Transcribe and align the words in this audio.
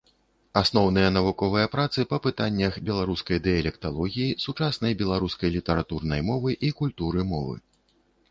Асноўныя 0.59 1.09
навуковыя 1.17 1.67
працы 1.75 2.05
па 2.13 2.17
пытаннях 2.27 2.79
беларускай 2.87 3.37
дыялекталогіі, 3.47 4.37
сучаснай 4.45 4.97
беларускай 5.01 5.49
літаратурнай 5.57 6.21
мовы 6.31 6.57
і 6.69 6.73
культуры 6.83 7.21
мовы. 7.33 7.55